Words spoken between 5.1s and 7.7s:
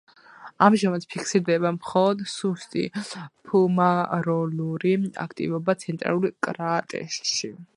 აქტივობა ცენტრალურ კრატერში.